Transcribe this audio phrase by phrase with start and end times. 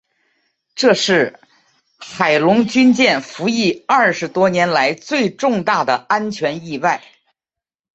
[0.73, 1.39] 这是
[1.99, 7.03] 海龙军舰服役二十多年来最重大的安全意外。